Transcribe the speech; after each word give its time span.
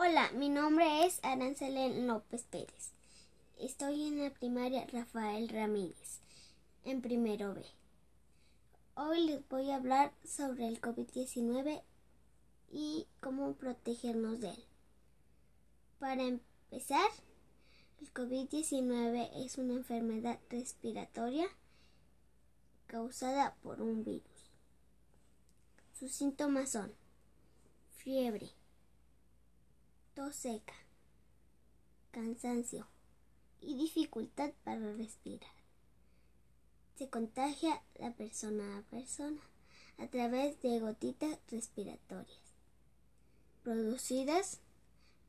Hola, 0.00 0.30
mi 0.30 0.48
nombre 0.48 1.06
es 1.06 1.18
Arancelén 1.24 2.06
López 2.06 2.44
Pérez. 2.44 2.92
Estoy 3.58 4.06
en 4.06 4.22
la 4.22 4.30
primaria 4.30 4.86
Rafael 4.86 5.48
Ramírez, 5.48 6.20
en 6.84 7.02
primero 7.02 7.52
B. 7.52 7.64
Hoy 8.94 9.26
les 9.26 9.48
voy 9.48 9.72
a 9.72 9.74
hablar 9.74 10.12
sobre 10.24 10.68
el 10.68 10.80
COVID-19 10.80 11.82
y 12.70 13.08
cómo 13.18 13.54
protegernos 13.54 14.38
de 14.38 14.50
él. 14.50 14.64
Para 15.98 16.22
empezar, 16.22 17.10
el 18.00 18.14
COVID-19 18.14 19.30
es 19.44 19.58
una 19.58 19.74
enfermedad 19.74 20.38
respiratoria 20.48 21.48
causada 22.86 23.56
por 23.64 23.82
un 23.82 24.04
virus. 24.04 24.52
Sus 25.98 26.12
síntomas 26.12 26.70
son 26.70 26.94
fiebre, 27.96 28.52
seca, 30.26 30.74
cansancio 32.10 32.86
y 33.60 33.76
dificultad 33.76 34.50
para 34.64 34.92
respirar. 34.94 35.50
Se 36.96 37.08
contagia 37.08 37.80
la 37.94 38.12
persona 38.12 38.78
a 38.78 38.82
persona 38.82 39.40
a 39.98 40.08
través 40.08 40.60
de 40.60 40.80
gotitas 40.80 41.38
respiratorias 41.48 42.48
producidas 43.62 44.60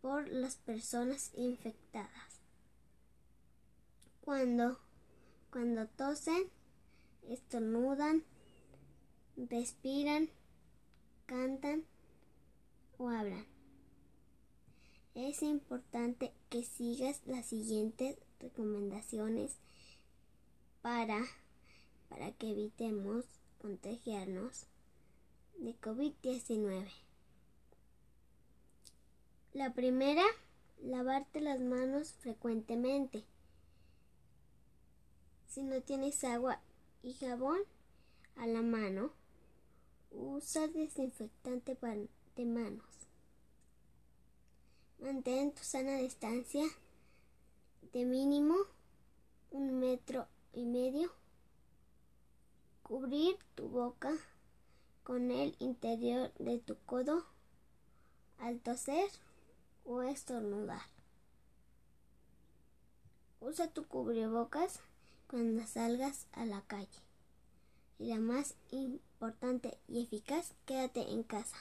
por 0.00 0.28
las 0.28 0.56
personas 0.56 1.30
infectadas. 1.34 2.40
Cuando, 4.20 4.78
cuando 5.50 5.86
tosen, 5.86 6.50
estornudan, 7.28 8.24
respiran, 9.36 10.28
cantan 11.26 11.84
o 12.98 13.08
hablan. 13.08 13.46
Es 15.14 15.42
importante 15.42 16.32
que 16.48 16.64
sigas 16.64 17.20
las 17.26 17.44
siguientes 17.46 18.16
recomendaciones 18.40 19.56
para, 20.80 21.22
para 22.08 22.32
que 22.32 22.50
evitemos 22.50 23.26
contagiarnos 23.60 24.66
de 25.58 25.78
COVID-19. 25.80 26.90
La 29.52 29.74
primera, 29.74 30.24
lavarte 30.80 31.42
las 31.42 31.60
manos 31.60 32.14
frecuentemente. 32.20 33.24
Si 35.46 35.62
no 35.62 35.82
tienes 35.82 36.24
agua 36.24 36.62
y 37.02 37.12
jabón 37.12 37.58
a 38.36 38.46
la 38.46 38.62
mano, 38.62 39.12
usa 40.10 40.68
desinfectante 40.68 41.76
de 42.34 42.46
manos. 42.46 42.86
Mantén 45.02 45.50
tu 45.50 45.64
sana 45.64 45.96
distancia 45.96 46.62
de 47.92 48.04
mínimo 48.04 48.54
un 49.50 49.80
metro 49.80 50.28
y 50.52 50.64
medio. 50.64 51.10
Cubrir 52.84 53.36
tu 53.56 53.68
boca 53.68 54.12
con 55.02 55.32
el 55.32 55.56
interior 55.58 56.32
de 56.38 56.60
tu 56.60 56.76
codo 56.86 57.26
al 58.38 58.60
toser 58.60 59.10
o 59.84 60.02
estornudar. 60.02 60.86
Usa 63.40 63.66
tu 63.72 63.88
cubrebocas 63.88 64.78
cuando 65.26 65.66
salgas 65.66 66.28
a 66.30 66.44
la 66.44 66.62
calle. 66.62 67.02
Y 67.98 68.06
la 68.06 68.20
más 68.20 68.54
importante 68.70 69.76
y 69.88 70.04
eficaz, 70.04 70.54
quédate 70.64 71.10
en 71.10 71.24
casa. 71.24 71.56